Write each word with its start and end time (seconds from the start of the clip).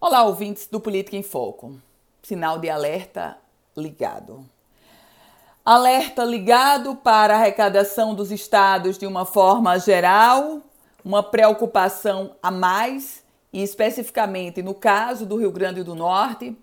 Olá, 0.00 0.22
ouvintes 0.22 0.68
do 0.68 0.78
Política 0.78 1.16
em 1.16 1.24
Foco. 1.24 1.74
Sinal 2.22 2.60
de 2.60 2.70
alerta 2.70 3.36
ligado. 3.76 4.46
Alerta 5.64 6.24
ligado 6.24 6.94
para 6.94 7.34
a 7.34 7.38
arrecadação 7.40 8.14
dos 8.14 8.30
estados 8.30 8.96
de 8.96 9.08
uma 9.08 9.26
forma 9.26 9.76
geral, 9.76 10.62
uma 11.04 11.20
preocupação 11.20 12.36
a 12.40 12.48
mais, 12.48 13.24
e 13.52 13.60
especificamente 13.60 14.62
no 14.62 14.72
caso 14.72 15.26
do 15.26 15.36
Rio 15.36 15.50
Grande 15.50 15.82
do 15.82 15.96
Norte, 15.96 16.56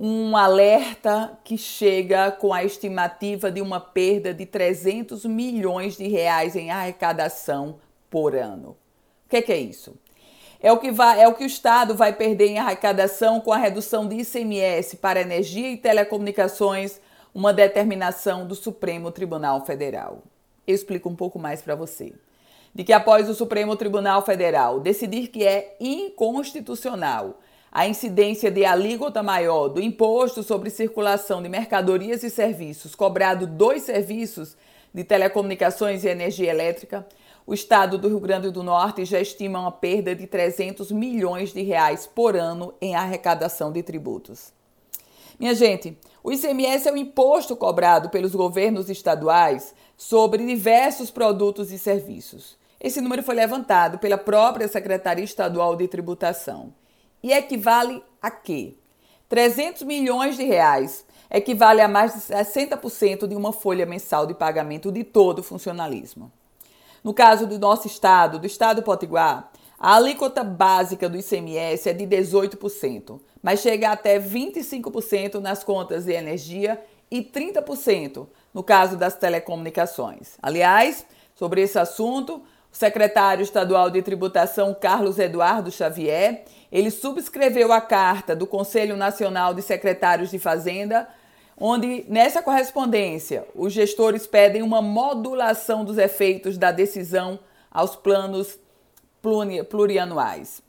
um 0.00 0.34
alerta 0.34 1.38
que 1.44 1.58
chega 1.58 2.30
com 2.30 2.54
a 2.54 2.64
estimativa 2.64 3.50
de 3.50 3.60
uma 3.60 3.80
perda 3.80 4.32
de 4.32 4.46
300 4.46 5.26
milhões 5.26 5.98
de 5.98 6.08
reais 6.08 6.56
em 6.56 6.70
arrecadação 6.70 7.76
por 8.08 8.34
ano. 8.34 8.70
O 9.26 9.28
que 9.28 9.36
é, 9.36 9.42
que 9.42 9.52
é 9.52 9.58
isso? 9.58 9.94
É 10.60 10.72
o 10.72 10.78
que 10.78 10.90
vai, 10.90 11.20
é 11.20 11.28
o 11.28 11.34
que 11.34 11.44
o 11.44 11.46
Estado 11.46 11.94
vai 11.94 12.12
perder 12.12 12.48
em 12.48 12.58
arrecadação 12.58 13.40
com 13.40 13.52
a 13.52 13.56
redução 13.56 14.08
de 14.08 14.16
ICMS 14.16 14.96
para 14.96 15.20
energia 15.20 15.70
e 15.70 15.76
telecomunicações, 15.76 17.00
uma 17.34 17.52
determinação 17.52 18.46
do 18.46 18.54
Supremo 18.54 19.10
Tribunal 19.10 19.64
Federal. 19.66 20.22
Eu 20.66 20.74
explico 20.74 21.08
um 21.08 21.14
pouco 21.14 21.38
mais 21.38 21.60
para 21.60 21.74
você. 21.74 22.12
De 22.74 22.84
que 22.84 22.92
após 22.92 23.28
o 23.28 23.34
Supremo 23.34 23.76
Tribunal 23.76 24.22
Federal 24.22 24.80
decidir 24.80 25.28
que 25.28 25.46
é 25.46 25.76
inconstitucional 25.78 27.38
a 27.70 27.86
incidência 27.86 28.50
de 28.50 28.64
alíquota 28.64 29.22
maior 29.22 29.68
do 29.68 29.82
imposto 29.82 30.42
sobre 30.42 30.70
circulação 30.70 31.42
de 31.42 31.48
mercadorias 31.48 32.22
e 32.22 32.30
serviços 32.30 32.94
cobrado 32.94 33.46
dos 33.46 33.82
serviços 33.82 34.56
de 34.94 35.04
telecomunicações 35.04 36.02
e 36.04 36.08
energia 36.08 36.50
elétrica, 36.50 37.06
o 37.46 37.54
estado 37.54 37.96
do 37.96 38.08
Rio 38.08 38.18
Grande 38.18 38.50
do 38.50 38.62
Norte 38.62 39.04
já 39.04 39.20
estima 39.20 39.60
uma 39.60 39.70
perda 39.70 40.16
de 40.16 40.26
300 40.26 40.90
milhões 40.90 41.52
de 41.52 41.62
reais 41.62 42.04
por 42.04 42.34
ano 42.34 42.74
em 42.80 42.96
arrecadação 42.96 43.70
de 43.70 43.84
tributos. 43.84 44.52
Minha 45.38 45.54
gente, 45.54 45.96
o 46.24 46.32
ICMS 46.32 46.88
é 46.88 46.92
o 46.92 46.96
imposto 46.96 47.54
cobrado 47.54 48.08
pelos 48.08 48.34
governos 48.34 48.90
estaduais 48.90 49.74
sobre 49.96 50.44
diversos 50.44 51.08
produtos 51.08 51.70
e 51.70 51.78
serviços. 51.78 52.58
Esse 52.80 53.00
número 53.00 53.22
foi 53.22 53.36
levantado 53.36 53.98
pela 53.98 54.18
própria 54.18 54.66
Secretaria 54.66 55.24
Estadual 55.24 55.76
de 55.76 55.86
Tributação. 55.86 56.74
E 57.22 57.32
equivale 57.32 58.02
a 58.20 58.30
quê? 58.30 58.74
300 59.28 59.82
milhões 59.82 60.36
de 60.36 60.42
reais 60.42 61.04
equivale 61.30 61.80
a 61.80 61.88
mais 61.88 62.14
de 62.14 62.20
60% 62.20 63.26
de 63.26 63.36
uma 63.36 63.52
folha 63.52 63.86
mensal 63.86 64.26
de 64.26 64.34
pagamento 64.34 64.90
de 64.90 65.04
todo 65.04 65.40
o 65.40 65.42
funcionalismo. 65.42 66.30
No 67.06 67.14
caso 67.14 67.46
do 67.46 67.56
nosso 67.56 67.86
estado, 67.86 68.36
do 68.36 68.48
estado 68.48 68.80
do 68.80 68.82
Potiguar, 68.82 69.52
a 69.78 69.94
alíquota 69.94 70.42
básica 70.42 71.08
do 71.08 71.16
ICMS 71.16 71.88
é 71.88 71.92
de 71.92 72.04
18%, 72.04 73.20
mas 73.40 73.60
chega 73.60 73.92
até 73.92 74.18
25% 74.18 75.36
nas 75.36 75.62
contas 75.62 76.06
de 76.06 76.12
energia 76.12 76.82
e 77.08 77.22
30% 77.22 78.26
no 78.52 78.60
caso 78.60 78.96
das 78.96 79.14
telecomunicações. 79.14 80.30
Aliás, 80.42 81.06
sobre 81.32 81.60
esse 81.60 81.78
assunto, 81.78 82.42
o 82.72 82.76
secretário 82.76 83.44
estadual 83.44 83.88
de 83.88 84.02
tributação 84.02 84.74
Carlos 84.74 85.20
Eduardo 85.20 85.70
Xavier, 85.70 86.42
ele 86.72 86.90
subscreveu 86.90 87.72
a 87.72 87.80
carta 87.80 88.34
do 88.34 88.48
Conselho 88.48 88.96
Nacional 88.96 89.54
de 89.54 89.62
Secretários 89.62 90.28
de 90.28 90.40
Fazenda 90.40 91.06
onde 91.58 92.04
nessa 92.08 92.42
correspondência 92.42 93.46
os 93.54 93.72
gestores 93.72 94.26
pedem 94.26 94.62
uma 94.62 94.82
modulação 94.82 95.84
dos 95.84 95.96
efeitos 95.98 96.58
da 96.58 96.70
decisão 96.70 97.38
aos 97.70 97.96
planos 97.96 98.58
plurianuais. 99.68 100.62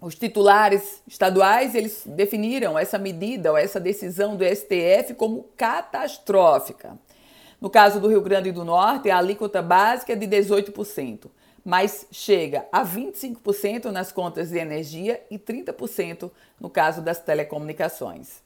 Os 0.00 0.14
titulares 0.14 1.02
estaduais 1.06 1.74
eles 1.74 2.02
definiram 2.04 2.78
essa 2.78 2.98
medida 2.98 3.50
ou 3.50 3.56
essa 3.56 3.80
decisão 3.80 4.36
do 4.36 4.44
STF 4.44 5.14
como 5.16 5.44
catastrófica. 5.56 6.98
No 7.60 7.70
caso 7.70 7.98
do 7.98 8.08
Rio 8.08 8.20
Grande 8.20 8.52
do 8.52 8.64
Norte, 8.64 9.10
a 9.10 9.16
alíquota 9.16 9.62
básica 9.62 10.12
é 10.12 10.16
de 10.16 10.26
18%, 10.26 11.30
mas 11.64 12.06
chega 12.12 12.66
a 12.70 12.84
25% 12.84 13.86
nas 13.86 14.12
contas 14.12 14.50
de 14.50 14.58
energia 14.58 15.22
e 15.30 15.38
30% 15.38 16.30
no 16.60 16.68
caso 16.68 17.00
das 17.00 17.18
telecomunicações. 17.18 18.45